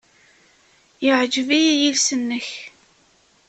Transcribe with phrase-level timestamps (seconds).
[1.05, 2.49] Yeɛjeb-iyi yiles-nnek.